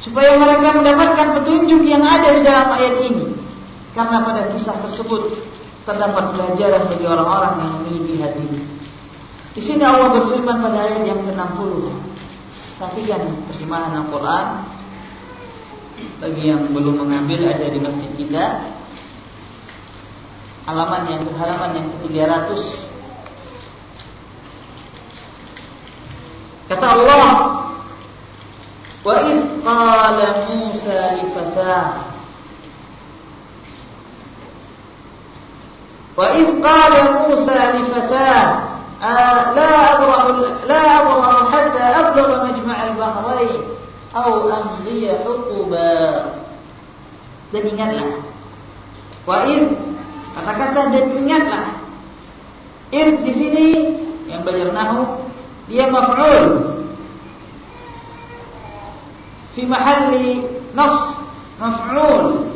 Supaya 0.00 0.38
mereka 0.38 0.80
mendapatkan 0.80 1.26
petunjuk 1.42 1.82
yang 1.82 2.00
ada 2.00 2.30
di 2.30 2.40
dalam 2.46 2.70
ayat 2.72 2.96
ini. 3.10 3.26
Karena 3.90 4.22
pada 4.22 4.54
kisah 4.54 4.76
tersebut 4.86 5.34
terdapat 5.82 6.24
pelajaran 6.38 6.86
bagi 6.86 7.06
orang-orang 7.10 7.52
yang 7.58 7.72
memiliki 7.82 8.14
hati. 8.22 8.46
Di 9.50 9.60
sini 9.66 9.82
Allah 9.82 10.14
berfirman 10.14 10.62
pada 10.62 10.78
ayat 10.78 11.02
yang 11.10 11.20
ke-60. 11.26 11.72
Perhatikan 12.78 13.20
terjemahan 13.50 13.92
Al-Quran. 13.98 14.46
Bagi 16.22 16.42
yang 16.48 16.70
belum 16.70 16.96
mengambil 17.02 17.50
ada 17.50 17.66
di 17.68 17.76
masjid 17.82 18.10
kita 18.16 18.44
halaman 20.65 21.01
yang 21.11 21.23
halaman 21.37 21.71
yang 21.77 21.87
ke-300 21.93 22.61
kata 26.73 26.85
Allah 26.89 27.27
wa 29.05 29.13
id 29.21 29.41
qala 29.61 30.27
Musa 30.49 30.99
li 31.21 31.25
fatah 31.29 31.85
wa 36.17 36.25
id 36.33 36.47
qala 36.59 36.99
Musa 37.29 37.59
li 37.77 37.83
fatah 37.93 38.65
لا 39.05 39.71
أبرح 39.93 40.23
لا 40.65 40.81
أبرح 41.01 41.51
حتى 41.53 41.83
أبلغ 41.83 42.29
مجمع 42.47 42.77
البحرين 42.87 43.61
أو 44.15 44.49
أمضي 44.49 45.03
حقبا 45.13 45.99
dan 47.53 47.63
ingatlah 47.71 48.09
wa 49.29 49.45
Kata-kata 50.36 50.80
dan 50.94 51.06
ingatlah. 51.14 51.66
Ir 52.90 53.22
di 53.22 53.32
sini 53.34 53.66
yang 54.26 54.42
belajar 54.42 54.74
nahu 54.74 55.26
dia 55.70 55.86
maf'ul. 55.86 56.46
Fi 59.54 59.62
mahalli 59.66 60.46
nas 60.74 61.18
maf'ul. 61.58 62.50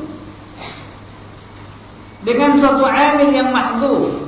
Dengan 2.25 2.57
suatu 2.57 2.89
amil 2.89 3.31
yang 3.37 3.53
mahdzuf 3.53 4.25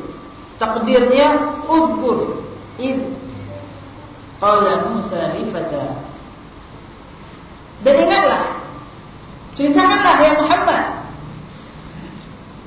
takdirnya 0.61 1.61
udkur 1.65 2.45
id 2.81 3.01
qala 4.41 4.93
Musa 4.93 5.37
li 5.37 5.49
dan 7.85 7.95
ingatlah 7.97 8.43
ceritakanlah 9.57 10.17
ya 10.25 10.33
Muhammad 10.41 10.85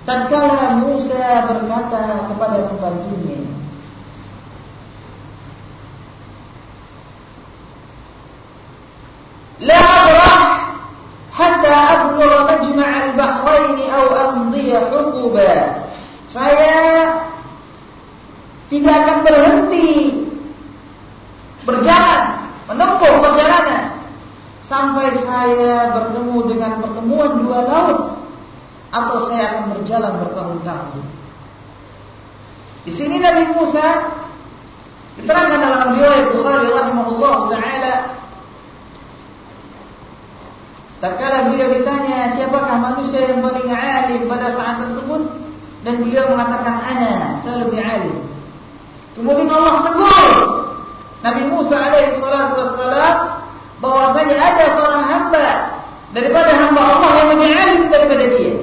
Tatkala 0.10 0.82
Musa 0.82 1.46
berkata 1.46 2.34
kepada 2.34 2.66
pembantunya, 2.66 3.46
La 9.62 9.78
abrah 9.78 10.42
hatta 11.30 11.74
abdura 11.94 12.42
majma' 12.42 12.90
al-bahrain 13.06 13.78
aw 13.86 14.06
amdi 14.34 14.74
huquba. 14.74 15.78
Saya 16.34 16.82
tidak 18.74 18.96
akan 19.06 19.18
berhenti 19.30 19.90
berjalan, 21.70 22.22
menempuh 22.66 23.14
perjalanan 23.30 23.94
sampai 24.66 25.22
saya 25.22 25.94
bertemu 25.94 26.38
dengan 26.50 26.82
pertemuan 26.82 27.46
dua 27.46 27.62
laut 27.62 28.09
atau 28.90 29.30
saya 29.30 29.44
akan 29.54 29.64
berjalan 29.78 30.14
bertahun-tahun. 30.26 31.06
Di 32.88 32.92
sini 32.96 33.22
Nabi 33.22 33.44
Musa 33.54 33.88
diterangkan 35.20 35.60
dalam 35.60 36.00
riwayat 36.00 36.26
Bukhari 36.32 36.70
rahimahullah 36.72 37.36
taala 37.52 37.94
Tatkala 41.00 41.48
beliau 41.48 41.72
ditanya 41.72 42.36
siapakah 42.36 42.76
manusia 42.76 43.24
yang 43.32 43.40
paling 43.40 43.72
alim 43.72 44.28
pada 44.28 44.52
saat 44.52 44.84
tersebut 44.84 45.32
dan 45.88 46.04
beliau 46.04 46.28
mengatakan 46.36 46.76
ana, 46.76 47.40
saya 47.40 47.64
lebih 47.64 47.80
alim. 47.80 48.20
Kemudian 49.16 49.48
Allah 49.48 49.76
tegur 49.88 50.28
Nabi 51.24 51.44
Musa 51.48 51.76
alaihi 51.80 52.20
salatu 52.20 52.56
wassalam 52.60 53.16
bahwasanya 53.80 54.36
ada 54.44 54.66
seorang 54.76 55.04
hamba 55.08 55.48
daripada 56.12 56.52
hamba 56.52 56.82
Allah 56.84 57.12
yang 57.16 57.30
lebih 57.32 57.50
alim 57.56 57.82
daripada 57.88 58.26
dia. 58.36 58.54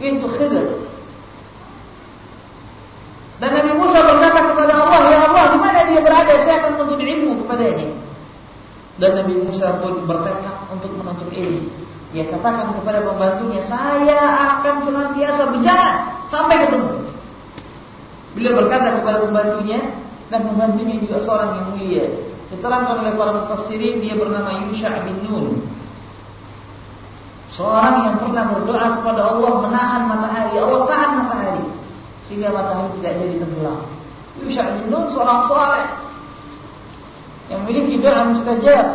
Pintu 0.00 0.26
Khidir. 0.34 0.88
Dan 3.40 3.56
Nabi 3.56 3.72
Musa 3.72 4.04
berkata 4.04 4.40
kepada 4.52 4.72
Allah, 4.76 5.00
Ya 5.08 5.18
Allah, 5.24 5.44
di 5.52 5.58
mana 5.60 5.80
dia 5.88 6.00
berada? 6.04 6.34
Saya 6.44 6.56
akan 6.60 6.70
menuntut 6.76 7.00
ilmu 7.00 7.30
kepadanya. 7.44 7.88
Dan 9.00 9.10
Nabi 9.16 9.34
Musa 9.48 9.80
pun 9.80 10.04
bertekad 10.04 10.56
untuk 10.68 10.92
menuntut 10.92 11.32
ilmu. 11.32 11.72
Dia 12.10 12.26
katakan 12.26 12.74
kepada 12.76 13.00
pembantunya, 13.06 13.64
saya 13.64 14.20
akan 14.58 14.74
senantiasa 14.84 15.42
berjalan 15.46 15.94
sampai 16.28 16.56
ketemu. 16.68 16.90
Beliau 18.36 18.54
berkata 18.60 18.98
kepada 19.00 19.24
pembantunya 19.24 19.78
dan 20.28 20.44
pembantunya 20.44 21.00
juga 21.00 21.16
seorang 21.24 21.50
yang 21.56 21.66
mulia. 21.72 22.06
Diterangkan 22.50 23.06
oleh 23.06 23.14
para 23.14 23.32
mufassirin 23.40 24.02
dia 24.02 24.14
bernama 24.18 24.68
Yusha 24.68 25.06
bin 25.06 25.22
Nun. 25.22 25.64
Seorang 27.58 27.96
yang 28.06 28.16
pernah 28.22 28.44
berdoa 28.54 28.86
kepada 29.02 29.22
Allah 29.26 29.52
menahan 29.66 30.02
matahari, 30.06 30.54
Allah 30.54 30.80
tahan 30.86 31.10
matahari 31.18 31.64
sehingga 32.30 32.54
matahari 32.54 32.94
tidak 33.02 33.12
jadi 33.18 33.34
tenggelam. 33.42 33.80
Yusha 34.38 34.62
bin 34.78 34.86
Nun 34.86 35.10
seorang 35.10 35.50
soleh 35.50 35.86
yang 37.50 37.66
memiliki 37.66 37.98
doa 37.98 38.30
mustajab. 38.30 38.86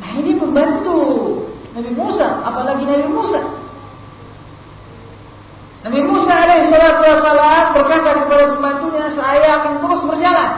Nah 0.00 0.10
ini 0.24 0.32
membantu 0.40 1.00
Nabi 1.76 1.90
Musa, 1.92 2.28
apalagi 2.40 2.88
Nabi 2.88 3.06
Musa. 3.12 3.40
Nabi 5.84 6.00
Musa 6.00 6.32
alaihissalam 6.32 7.76
berkata 7.76 8.10
kepada 8.24 8.44
pembantunya, 8.56 9.04
saya 9.12 9.48
akan 9.60 9.72
terus 9.84 10.00
berjalan 10.08 10.50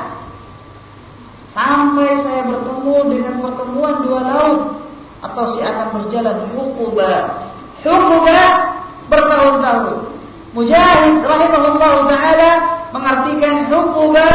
sampai 1.57 2.21
saya 2.21 2.43
bertemu 2.47 2.97
dengan 3.11 3.35
pertemuan 3.87 4.03
dua 4.03 4.21
laut 4.27 4.61
atau 5.23 5.45
saya 5.55 5.67
akan 5.75 5.89
berjalan 6.03 6.37
hukuba. 6.55 7.13
Hukuba 7.87 8.41
bertahun-tahun. 9.07 9.97
Mujahid 10.57 11.17
rahimahullah 11.23 11.95
taala 12.11 12.51
mengartikan 12.91 13.71
hukuba 13.71 14.31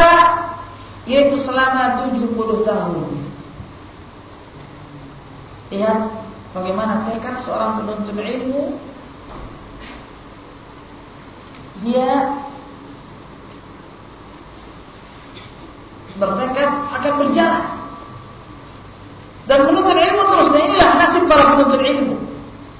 yaitu 1.04 1.42
selama 1.44 2.06
70 2.06 2.62
tahun. 2.62 3.10
Lihat 5.72 5.98
bagaimana 6.54 7.08
tekad 7.10 7.42
seorang 7.42 7.82
penuntut 7.82 8.16
ilmu 8.16 8.78
dia 11.82 12.38
bertekad 16.22 16.70
akan 16.92 17.14
berjalan 17.18 17.81
dan 19.50 19.58
menuntut 19.66 19.96
ilmu 19.96 20.22
terus 20.28 20.48
dan 20.54 20.62
inilah 20.70 20.90
nasib 20.98 21.22
para 21.26 21.44
penuntut 21.54 21.82
ilmu 21.82 22.16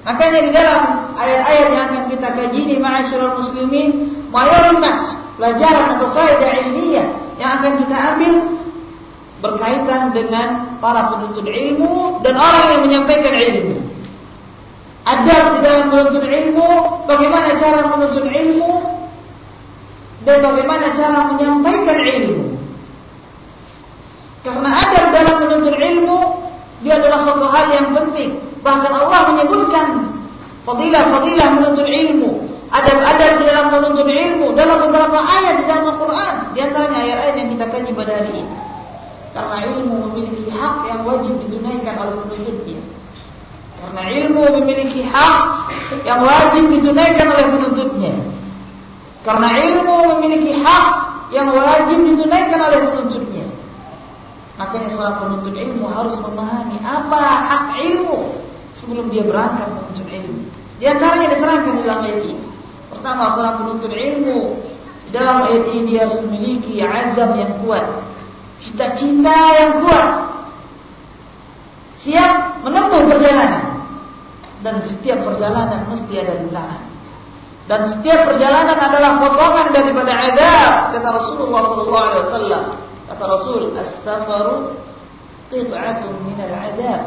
makanya 0.03 0.40
di 0.42 0.51
dalam 0.51 0.81
ayat-ayat 1.14 1.66
yang 1.70 1.83
akan 1.90 2.03
kita 2.11 2.29
kaji 2.35 2.61
di 2.66 2.77
ma'asyiral 2.79 3.35
muslimin 3.38 3.88
mayoritas 4.31 5.01
pelajaran 5.38 5.87
atau 5.98 6.09
faedah 6.14 6.51
ilmiah 6.66 7.07
yang 7.38 7.51
akan 7.59 7.72
kita 7.83 7.96
ambil 8.14 8.35
berkaitan 9.42 10.03
dengan 10.14 10.79
para 10.79 11.11
penuntut 11.11 11.46
ilmu 11.46 12.22
dan 12.22 12.35
orang 12.38 12.64
yang 12.70 12.83
menyampaikan 12.87 13.35
ilmu 13.35 13.92
ada 15.03 15.35
di 15.51 15.59
dalam 15.66 15.90
menuntut 15.90 16.22
ilmu, 16.22 16.68
bagaimana 17.11 17.59
cara 17.59 17.90
menuntut 17.90 18.22
ilmu, 18.22 18.72
dan 20.22 20.38
bagaimana 20.38 20.94
cara 20.94 21.18
menyampaikan 21.35 21.98
ilmu. 21.98 22.55
Karena 24.46 24.70
ada 24.79 25.01
dalam 25.11 25.37
menuntut 25.42 25.75
ilmu, 25.75 26.18
dia 26.83 26.99
adalah 26.99 27.23
suatu 27.23 27.47
hal 27.47 27.66
yang 27.71 27.95
penting. 27.95 28.42
Bahkan 28.62 28.92
Allah 28.92 29.21
menyebutkan 29.35 29.87
fadilah-fadilah 30.66 31.49
menuntut 31.59 31.87
ilmu. 31.87 32.31
Ada-ada 32.73 33.37
di 33.38 33.42
dalam 33.47 33.66
menuntut 33.71 34.09
ilmu 34.09 34.57
dalam 34.57 34.88
beberapa 34.88 35.18
ayat 35.18 35.62
di 35.62 35.64
dalam 35.71 35.95
Al-Quran. 35.95 36.35
Di 36.57 36.59
antaranya 36.62 36.99
ayat-ayat 37.07 37.35
yang 37.38 37.49
kita 37.55 37.64
kaji 37.71 37.90
pada 37.95 38.12
hari 38.18 38.33
ini. 38.42 38.55
Karena 39.33 39.57
ilmu 39.64 39.95
memiliki 40.11 40.45
hak 40.53 40.77
yang 40.90 41.01
wajib 41.09 41.33
ditunaikan 41.47 41.95
oleh 41.97 42.14
penuntutnya. 42.21 42.81
Karena 43.83 44.03
ilmu 44.09 44.42
memiliki 44.61 45.01
hak 45.03 45.47
yang 46.05 46.21
wajib 46.23 46.64
ditunaikan 46.68 47.27
oleh 47.31 47.47
penuntutnya. 47.49 48.14
Karena 49.23 49.49
ilmu 49.55 49.97
memiliki 50.18 50.53
hak 50.59 50.87
yang 51.31 51.49
wajib 51.55 51.99
ditunaikan 52.03 52.61
oleh 52.61 52.79
penuntutnya. 52.90 53.47
Makanya 54.62 54.94
seorang 54.94 55.16
penuntut 55.18 55.55
ilmu 55.59 55.90
harus 55.90 56.14
memahami 56.22 56.79
apa 56.87 57.22
hak 57.51 57.64
ilmu 57.83 58.38
sebelum 58.79 59.11
dia 59.11 59.27
berangkat 59.27 59.75
menuntut 59.75 60.07
ilmu. 60.07 60.46
Di 60.79 60.85
antaranya 60.87 61.35
diterangkan 61.35 61.75
dalam 61.83 61.98
ayat 62.07 62.20
ini. 62.22 62.46
Pertama, 62.94 63.35
seorang 63.35 63.57
penuntut 63.59 63.90
ilmu 63.90 64.38
dalam 65.11 65.51
ayat 65.51 65.64
ini 65.75 65.81
dia 65.90 66.07
harus 66.07 66.22
memiliki 66.22 66.79
azam 66.79 67.31
yang 67.35 67.53
kuat, 67.66 67.83
cita-cita 68.62 69.38
yang 69.59 69.72
kuat, 69.83 70.07
siap 72.07 72.62
menempuh 72.62 73.03
perjalanan 73.11 73.83
dan 74.62 74.87
setiap 74.87 75.27
perjalanan 75.27 75.90
mesti 75.90 76.14
ada 76.22 76.38
rintangan. 76.38 76.83
Dan 77.66 77.81
setiap 77.98 78.31
perjalanan 78.31 78.79
adalah 78.79 79.11
potongan 79.18 79.75
daripada 79.75 80.12
adab 80.31 80.70
kata 80.94 81.09
Rasulullah 81.11 81.62
sallallahu 81.66 82.07
alaihi 82.07 82.25
wasallam. 82.31 82.64
Kata 83.12 83.25
Rasul, 83.29 83.77
"As-safaru 83.77 84.72
qit'atun 85.53 86.14
min 86.25 86.38
al-adab." 86.40 87.03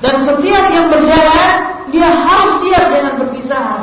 Dan 0.00 0.14
setiap 0.24 0.64
yang 0.72 0.86
berjalan 0.88 1.56
dia 1.92 2.08
harus 2.08 2.56
siap 2.64 2.84
dengan 2.88 3.12
perpisahan. 3.20 3.82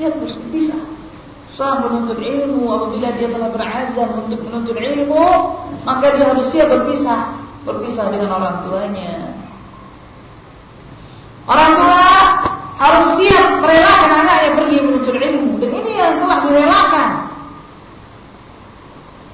Siap 0.00 0.12
berpisah. 0.16 0.84
Seorang 1.60 1.92
menuntut 1.92 2.16
ilmu 2.24 2.62
apabila 2.72 3.08
dia 3.20 3.28
telah 3.28 3.50
berazam 3.52 4.08
untuk 4.24 4.40
menuntut 4.40 4.78
ilmu, 4.80 5.26
maka 5.84 6.16
dia 6.16 6.24
harus 6.32 6.48
siap 6.54 6.72
berpisah 6.72 7.36
berpisah 7.64 8.06
dengan 8.08 8.30
orang 8.40 8.56
tuanya. 8.64 9.36
Orang 11.44 11.72
tua 11.76 12.08
harus 12.80 13.06
siap 13.20 13.60
merelakan 13.60 14.10
anaknya 14.24 14.50
pergi 14.56 14.76
menuntut 14.80 15.16
ilmu. 15.20 15.60
Dan 15.60 15.70
ini 15.76 15.92
yang 16.00 16.16
telah 16.24 16.38
direlakan. 16.48 17.08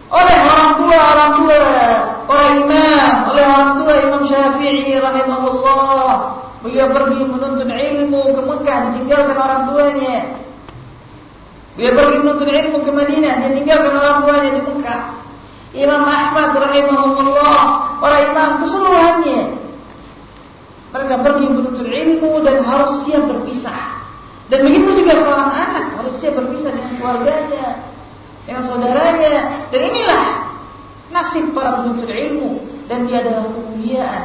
Oleh 0.07 0.39
orang 0.39 0.71
tua 0.79 0.99
orang 0.99 1.31
tua 1.39 1.61
orang 2.27 2.51
imam 2.63 3.11
oleh 3.31 3.45
orang 3.47 3.71
tua 3.79 3.93
Imam 4.03 4.23
Syafi'i 4.27 4.99
rahimahullah. 4.99 6.11
Beliau 6.67 6.91
pergi 6.91 7.23
menuntut 7.23 7.71
ilmu 7.71 8.23
ke 8.35 8.43
Mekah 8.43 8.79
ditinggalkan 8.91 9.39
orang 9.39 9.63
tuanya. 9.71 10.17
Beliau 11.79 11.93
pergi 11.95 12.17
menuntut 12.19 12.49
ilmu 12.51 12.79
ke 12.83 12.91
Madinah 12.91 13.35
dia 13.47 13.51
tinggalkan 13.55 13.95
orang 13.95 14.19
tuanya 14.27 14.51
di 14.59 14.63
Mekah. 14.67 15.03
Imam 15.77 16.03
Ahmad 16.03 16.51
rahimahullah 16.57 17.63
para 18.03 18.17
imam 18.27 18.51
keseluruhannya 18.65 19.39
mereka 20.97 21.21
pergi 21.21 21.45
menuntut 21.53 21.87
ilmu 21.87 22.33
dan 22.41 22.57
harus 22.65 23.05
siap 23.05 23.23
berpisah. 23.29 23.85
Dan 24.49 24.59
begitu 24.65 25.05
juga 25.05 25.13
seorang 25.21 25.51
anak 25.53 25.85
harus 26.01 26.15
siap 26.23 26.35
berpisah 26.39 26.71
dengan 26.73 26.93
keluarganya 26.97 27.67
dengan 28.49 28.63
saudaranya. 28.65 29.35
Dan 29.69 29.81
inilah 29.93 30.25
nasib 31.13 31.53
para 31.53 31.85
penuntut 31.85 32.09
ilmu. 32.09 32.51
Dan 32.87 33.11
dia 33.11 33.21
adalah 33.27 33.51
kemuliaan 33.51 34.25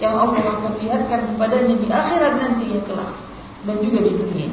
yang 0.00 0.16
Allah 0.16 0.40
akan 0.40 0.72
lihatkan 0.80 1.20
kepadanya 1.34 1.74
di 1.76 1.86
akhirat 1.86 2.32
nanti 2.40 2.64
yang 2.72 2.82
kelak. 2.88 3.12
Dan 3.68 3.76
juga 3.84 3.98
di 4.02 4.12
dunia 4.16 4.50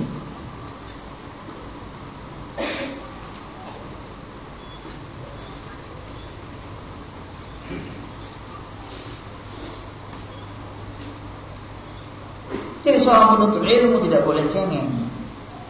Seorang 13.15 13.39
penuntut 13.39 13.63
ilmu 13.63 14.03
tidak 14.03 14.27
boleh 14.27 14.43
cengeng, 14.51 14.91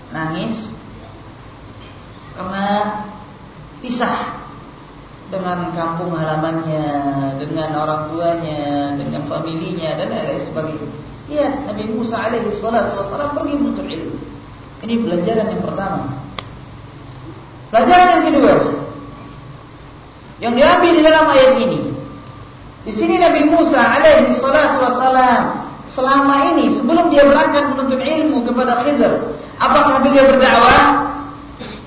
nangis 0.09 0.65
karena 2.33 2.65
pisah 3.85 4.41
dengan 5.29 5.69
kampung 5.77 6.17
halamannya, 6.17 6.89
dengan 7.37 7.69
orang 7.77 8.09
tuanya, 8.09 8.97
dengan 8.97 9.29
familinya 9.29 9.93
dan 9.93 10.09
lain 10.09 10.41
sebagainya. 10.49 10.89
Iya, 11.29 11.69
Nabi 11.69 11.85
Musa 11.93 12.17
alaihi 12.17 12.49
salatu 12.57 12.97
wasallam 12.97 13.37
pergi 13.37 13.53
menuntut 13.61 13.85
ilmu. 13.93 14.17
Ini 14.81 14.93
pelajaran 15.05 15.45
yang 15.45 15.61
pertama. 15.61 16.01
Pelajaran 17.69 18.07
yang 18.09 18.23
kedua 18.25 18.53
yang 20.41 20.53
diambil 20.57 20.91
di 20.97 21.01
dalam 21.05 21.29
ayat 21.29 21.61
ini. 21.61 21.93
Di 22.89 22.91
sini 22.97 23.21
Nabi 23.21 23.53
Musa 23.53 23.77
alaihi 23.77 24.33
salatu 24.41 24.81
wasallam 24.81 25.54
selama 25.95 26.35
ini 26.53 26.75
sebelum 26.77 27.07
dia 27.09 27.23
berangkat 27.23 27.71
menuntut 27.71 27.97
ilmu 28.03 28.43
kepada 28.43 28.83
Khidr, 28.83 29.13
apakah 29.57 30.03
beliau 30.03 30.27
berdakwah? 30.27 30.83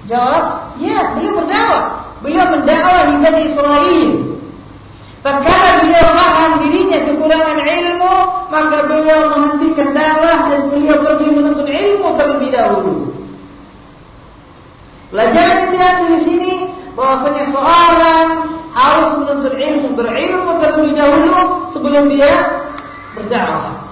Jawab, 0.09 0.45
ya, 0.81 1.13
beliau 1.13 1.45
berdakwah. 1.45 1.85
Beliau 2.25 2.45
mendakwah 2.51 3.03
di 3.13 3.17
Bani 3.23 3.41
Israel. 3.53 4.09
Tatkala 5.19 5.71
beliau 5.85 6.07
paham 6.15 6.53
dirinya 6.65 6.99
kekurangan 7.05 7.59
ilmu, 7.61 8.15
maka 8.49 8.79
beliau 8.89 9.21
menghentikan 9.29 9.93
dakwah 9.93 10.39
dan 10.49 10.61
beliau 10.73 10.97
pergi 11.05 11.27
menuntut 11.29 11.69
ilmu 11.69 12.09
terlebih 12.17 12.51
dahulu. 12.55 12.95
Pelajaran 15.13 15.57
yang 15.57 15.71
diambil 15.73 16.09
di 16.17 16.21
sini 16.25 16.53
bahwasanya 16.97 17.45
seorang 17.53 18.27
harus 18.73 19.11
menuntut 19.21 19.55
ilmu 19.57 19.89
berilmu 19.97 20.53
terlebih 20.63 20.93
dahulu 20.97 21.41
sebelum 21.77 22.05
dia 22.09 22.33
berdakwah. 23.19 23.88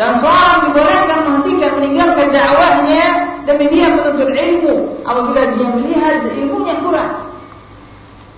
Dan 0.00 0.16
seorang 0.16 0.64
membolehkan 0.64 1.18
menghentikan 1.28 1.76
meninggalkan 1.76 2.32
dakwahnya 2.32 3.04
demi 3.44 3.68
dia 3.68 3.92
menuntut 3.92 4.32
ilmu 4.32 5.04
apabila 5.04 5.52
dia 5.52 5.68
melihat 5.76 6.24
ilmunya 6.40 6.80
kurang. 6.80 7.28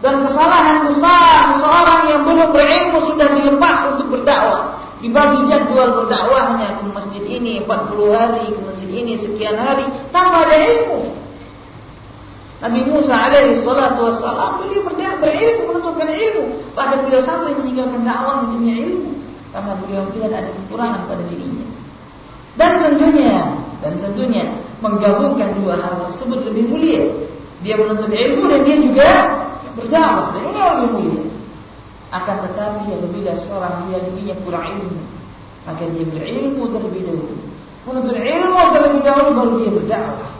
Dan 0.02 0.26
kesalahan 0.26 0.90
besar 0.90 1.54
seseorang 1.54 2.00
yang 2.10 2.26
belum 2.26 2.50
berilmu 2.50 2.98
sudah 3.14 3.28
dilepas 3.38 3.94
untuk 3.94 4.10
berdakwah. 4.10 4.82
Dibagi 4.98 5.46
jadwal 5.46 6.02
berdakwahnya 6.02 6.82
ke 6.82 6.82
masjid 6.90 7.24
ini 7.30 7.62
40 7.62 8.10
hari, 8.10 8.50
ke 8.50 8.60
masjid 8.66 8.90
ini 8.90 9.12
sekian 9.22 9.54
hari 9.54 9.86
tanpa 10.10 10.42
ada 10.50 10.58
ilmu. 10.66 11.14
Nabi 12.58 12.80
Musa 12.90 13.14
alaihi 13.14 13.62
salatu 13.62 14.10
wassalam 14.10 14.66
beliau 14.66 14.82
berdakwah 14.82 15.30
berilmu 15.30 15.62
menutupkan 15.70 16.10
ilmu 16.10 16.74
bahkan 16.74 17.06
beliau 17.06 17.22
sampai 17.22 17.54
meninggalkan 17.54 18.02
dakwah 18.02 18.50
demi 18.50 18.82
ilmu 18.82 19.21
karena 19.52 19.72
beliau 19.84 20.02
melihat 20.08 20.32
ada 20.32 20.50
kekurangan 20.56 21.00
pada 21.04 21.22
dirinya. 21.28 21.68
Dan 22.56 22.72
tentunya 22.84 23.36
dan 23.84 23.92
tentunya 24.00 24.44
menggabungkan 24.80 25.56
dua 25.60 25.76
hal 25.76 26.08
tersebut 26.08 26.48
lebih 26.48 26.64
mulia. 26.72 27.04
Dia 27.62 27.78
menuntut 27.78 28.10
ilmu 28.10 28.42
dan 28.50 28.60
dia 28.66 28.76
juga 28.80 29.08
berdakwah 29.76 30.34
dan 30.34 30.42
ini 30.48 30.60
lebih 30.60 30.88
mulia. 30.96 31.22
Akan 32.12 32.44
tetapi 32.44 32.92
apabila 32.92 33.32
seorang 33.48 33.74
dia 33.88 33.98
dirinya 34.04 34.36
kurang 34.44 34.64
ilmu, 34.76 35.00
maka 35.64 35.84
dia 35.88 36.04
berilmu 36.04 36.64
terlebih 36.72 37.02
dahulu. 37.08 37.36
Menuntut 37.88 38.16
ilmu 38.16 38.60
terlebih 38.72 39.00
dahulu 39.04 39.28
baru 39.36 39.52
dia 39.60 39.70
berdakwah. 39.72 40.32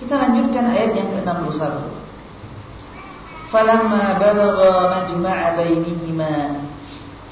Kita 0.00 0.14
lanjutkan 0.16 0.64
ayat 0.64 0.90
yang 0.96 1.08
ke-61. 1.12 1.99
Falamma 3.50 4.14
balagha 4.22 4.72
majma'a 4.94 5.58
bainihima 5.58 6.70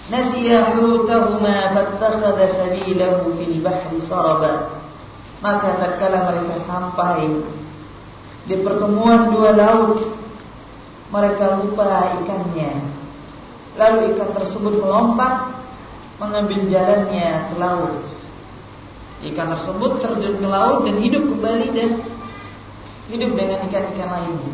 nasiya 0.09 0.75
hutahuma 0.75 1.77
fattakhadha 1.77 2.59
sabilahu 2.59 3.39
fil 3.39 3.57
bahri 3.63 4.03
saraba. 4.09 4.83
Maka 5.39 5.79
tatkala 5.79 6.35
mereka 6.35 6.67
sampai 6.67 7.31
di 8.51 8.57
pertemuan 8.59 9.31
dua 9.31 9.55
laut 9.55 10.11
mereka 11.15 11.63
lupa 11.63 12.19
ikannya. 12.19 12.73
Lalu 13.79 14.19
ikan 14.19 14.31
tersebut 14.35 14.75
melompat 14.83 15.55
mengambil 16.19 16.67
jalannya 16.67 17.29
ke 17.47 17.55
laut. 17.55 17.95
Ikan 19.23 19.47
tersebut 19.55 20.03
terjun 20.03 20.43
ke 20.43 20.49
laut 20.51 20.83
dan 20.83 20.99
hidup 20.99 21.23
kembali 21.31 21.67
dan 21.71 21.91
hidup 23.07 23.31
dengan 23.39 23.59
ikan-ikan 23.71 24.09
lainnya. 24.11 24.53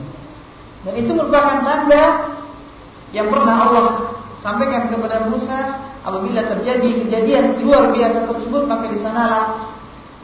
Dan 0.85 0.94
itu 1.01 1.11
merupakan 1.16 1.64
tanda 1.64 2.05
yang 3.16 3.33
pernah 3.33 3.57
Allah 3.57 3.87
sampaikan 4.44 4.92
kepada 4.92 5.25
Musa 5.33 5.81
apabila 6.05 6.44
terjadi 6.44 7.09
kejadian 7.09 7.64
luar 7.64 7.88
biasa 7.88 8.29
tersebut 8.29 8.68
maka 8.68 8.92
di 8.92 9.01
sanalah 9.01 9.73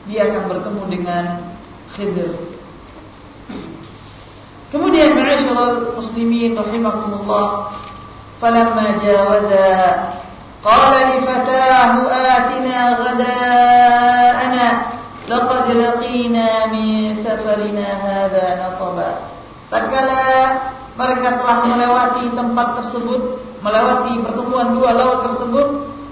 dia 0.05 0.29
akan 0.29 0.45
bertemu 0.53 0.83
dengan 0.93 1.25
Khidir. 1.97 2.33
Kemudian 4.71 5.19
ma'asyiral 5.19 5.99
muslimin 5.99 6.55
rahimakumullah 6.55 7.75
falamma 8.39 9.03
jawaza 9.03 9.73
qala 10.63 11.01
li 11.11 11.19
fatahu 11.27 12.07
atina 12.07 12.79
ghadaana 13.03 14.67
laqad 15.27 15.67
laqina 15.75 16.71
min 16.71 17.19
safarina 17.25 17.99
hadha 17.99 18.47
nasaba 18.63 19.30
tatkala 19.71 20.23
mereka 20.99 21.29
telah 21.41 21.59
melewati 21.65 22.25
tempat 22.35 22.69
tersebut 22.83 23.23
melewati 23.65 24.13
pertemuan 24.21 24.77
dua 24.77 24.91
laut 24.93 25.19
tersebut 25.31 25.69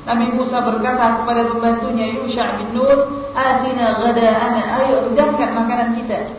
Nabi 0.08 0.26
Musa 0.32 0.64
berkata 0.64 1.20
kepada 1.20 1.52
pembantunya 1.52 2.16
Yusha 2.16 2.56
bin 2.56 2.72
Nun 2.72 3.28
atina 3.36 4.00
ghadaana 4.00 4.62
ayo 4.80 5.12
hidangkan 5.12 5.50
makanan 5.52 6.00
kita 6.00 6.32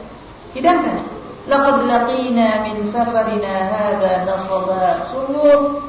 hidangkan 0.57 1.19
Laqad 1.49 1.89
laqina 1.89 2.61
min 2.61 2.93
safarina 2.93 3.53
hadha 3.73 4.21
nasaba. 4.21 5.09
Sungguh 5.09 5.81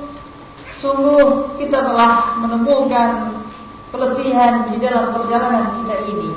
sungguh 0.80 1.24
kita 1.60 1.84
telah 1.84 2.40
menemukan 2.40 3.44
keletihan 3.92 4.72
di 4.72 4.80
dalam 4.80 5.12
perjalanan 5.12 5.84
kita 5.84 5.96
ini. 6.08 6.30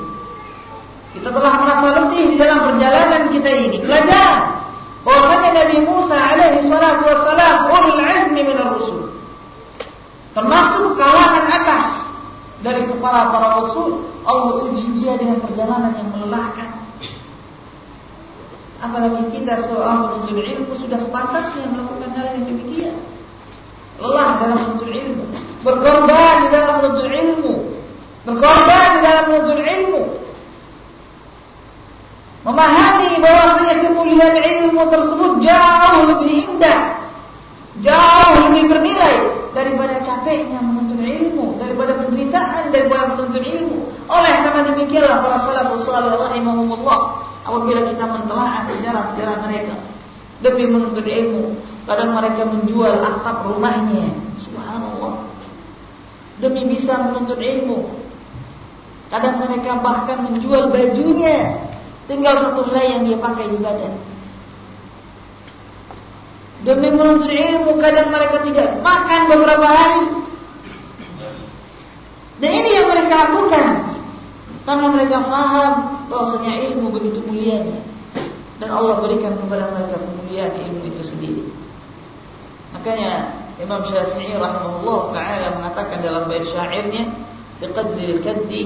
Kita 1.15 1.29
telah 1.31 1.53
merasa 1.61 1.87
letih 2.03 2.35
di 2.35 2.37
dalam 2.41 2.67
perjalanan 2.67 3.23
kita 3.31 3.47
ini. 3.47 3.77
Pelajaran 3.87 4.39
bahwasanya 5.03 5.49
Nabi 5.51 5.77
Musa 5.83 6.15
alaihi 6.15 6.67
salatu 6.67 7.03
wassalam 7.07 7.55
ulul 7.67 8.01
azmi 8.01 8.41
min 8.41 8.55
ar-rusul. 8.55 8.99
Termasuk 10.33 10.97
kalangan 10.97 11.45
atas 11.45 11.85
dari 12.63 12.87
para 12.97 13.29
para 13.29 13.47
rasul, 13.59 14.07
Allah 14.23 14.65
uji 14.65 15.03
dia 15.03 15.19
dengan 15.19 15.43
perjalanan 15.43 15.93
yang 15.99 16.09
melelahkan. 16.15 16.69
Apalagi 18.79 19.31
kita 19.31 19.67
seorang 19.67 20.11
penuntut 20.11 20.43
ilmu 20.43 20.71
sudah 20.79 20.99
sepantasnya 21.03 21.71
melakukan 21.71 22.09
hal 22.15 22.25
yang 22.35 22.43
demikian. 22.47 22.95
Lelah 23.99 24.41
dalam 24.41 24.57
menuntut 24.73 24.89
ilmu, 24.91 25.23
berkorban 25.61 26.33
di 26.43 26.47
dalam 26.51 26.73
menuntut 26.81 27.07
ilmu, 27.07 27.53
berkorban 28.27 28.87
di 28.95 28.99
dalam 29.03 29.23
menuntut 29.31 29.59
ilmu. 29.59 30.03
Memahami 32.43 33.23
kemuliaan 33.93 34.41
ilmu 34.41 34.81
tersebut 34.89 35.31
jauh 35.45 36.01
lebih 36.09 36.31
indah, 36.49 36.79
jauh 37.85 38.35
lebih 38.49 38.73
bernilai 38.73 39.15
daripada 39.53 40.01
capeknya 40.01 40.59
menuntut 40.65 40.97
ilmu, 40.97 41.61
daripada 41.61 42.01
penderitaan 42.01 42.73
daripada 42.73 43.13
menuntut 43.13 43.45
ilmu. 43.45 43.77
Oleh 44.09 44.33
karena 44.41 44.61
demikianlah 44.73 45.21
para 45.21 45.37
salafus 45.45 45.85
salih 45.85 46.17
rahimahumullah 46.17 46.99
apabila 47.45 47.81
kita 47.85 48.03
mentelaah 48.03 48.65
sejarah-sejarah 48.67 49.37
mereka 49.45 49.75
demi 50.41 50.65
menuntut 50.67 51.05
ilmu 51.07 51.55
kadang 51.85 52.17
mereka 52.17 52.43
menjual 52.49 52.93
atap 52.99 53.47
rumahnya. 53.47 54.11
Subhanallah. 54.43 55.29
Demi 56.41 56.67
bisa 56.75 56.97
menuntut 56.99 57.37
ilmu. 57.39 57.93
Kadang 59.13 59.45
mereka 59.45 59.77
bahkan 59.79 60.25
menjual 60.25 60.73
bajunya 60.73 61.62
tinggal 62.09 62.35
satu 62.39 62.67
helai 62.67 62.97
yang 62.97 63.01
dia 63.07 63.17
pakai 63.19 63.45
di 63.47 63.57
badan 63.59 63.93
demi 66.63 66.89
menuntut 66.95 67.27
ilmu 67.27 67.71
kadang 67.83 68.07
mereka 68.11 68.39
tidak 68.47 68.79
makan 68.79 69.21
beberapa 69.27 69.67
hari 69.67 70.05
dan 72.39 72.51
ini 72.51 72.69
yang 72.75 72.87
mereka 72.91 73.13
lakukan 73.29 73.67
karena 74.63 74.85
mereka 74.91 75.17
faham 75.27 75.71
bahwasanya 76.07 76.71
ilmu 76.71 76.87
begitu 76.91 77.19
mulianya 77.23 77.83
dan 78.63 78.69
Allah 78.79 79.03
berikan 79.03 79.35
kepada 79.35 79.75
mereka 79.75 79.99
kemuliaan 79.99 80.55
ilmu 80.55 80.87
itu 80.87 81.03
sendiri. 81.03 81.43
Makanya 82.71 83.43
Imam 83.59 83.83
Syafi'i 83.85 84.33
rahimahullah 84.39 84.99
taala 85.11 85.47
mengatakan 85.59 85.99
dalam 85.99 86.31
bait 86.31 86.47
syairnya 86.47 87.11
biqadri 87.59 88.17
al-kaddi 88.17 88.61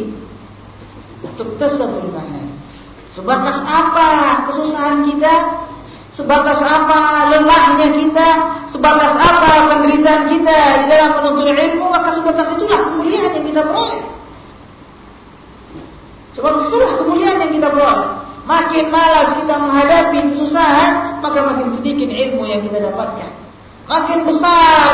mahal. 2.14 2.37
Sebatas 3.18 3.58
apa 3.66 4.10
kesusahan 4.46 5.02
kita? 5.10 5.36
Sebatas 6.14 6.62
apa 6.62 7.26
lelahnya 7.34 7.90
kita? 7.98 8.30
Sebatas 8.70 9.18
apa 9.18 9.74
penderitaan 9.74 10.30
kita 10.30 10.58
di 10.82 10.86
dalam 10.86 11.10
menuntut 11.18 11.50
ilmu? 11.50 11.86
Maka 11.90 12.14
sebatas 12.14 12.54
itulah 12.54 12.80
kemuliaan 12.94 13.42
yang 13.42 13.46
kita 13.50 13.62
peroleh. 13.66 14.02
Sebab 16.38 16.54
itulah 16.70 16.90
kemuliaan 17.02 17.42
yang 17.42 17.54
kita 17.58 17.68
peroleh. 17.74 18.10
Makin 18.46 18.86
malas 18.94 19.28
kita 19.42 19.56
menghadapi 19.60 20.18
kesusahan, 20.38 21.20
maka 21.20 21.40
makin 21.42 21.68
sedikit 21.82 22.08
ilmu 22.14 22.46
yang 22.46 22.62
kita 22.70 22.86
dapatkan. 22.86 23.32
Makin 23.90 24.20
besar 24.30 24.88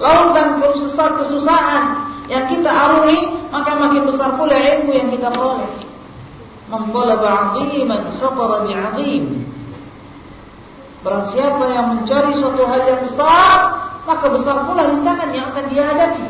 lautan 0.00 0.64
besar 0.64 1.10
kesusahan 1.20 1.84
yang 2.32 2.48
kita 2.48 2.72
arungi, 2.72 3.48
maka 3.52 3.76
makin 3.76 4.08
besar 4.08 4.32
pula 4.40 4.56
ilmu 4.56 4.90
yang 4.96 5.12
kita 5.12 5.28
peroleh. 5.28 5.85
Man 6.66 6.90
talaba 6.90 7.28
'aziman 7.54 8.18
khatara 8.18 8.66
bi'azim. 8.66 9.24
Barang 11.06 11.30
siapa 11.30 11.64
yang 11.70 11.86
mencari 11.94 12.34
suatu 12.34 12.62
hal 12.66 12.82
yang 12.82 13.00
besar, 13.06 13.58
maka 14.02 14.26
besar 14.26 14.56
pula 14.66 14.90
rintangan 14.90 15.30
yang 15.30 15.46
akan 15.54 15.64
dia 15.70 15.84
hadapi. 15.86 16.26